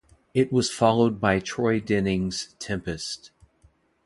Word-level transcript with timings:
It 0.33 0.51
was 0.51 0.71
followed 0.71 1.21
by 1.21 1.37
Troy 1.37 1.79
Denning's 1.79 2.55
"Tempest". 2.57 3.29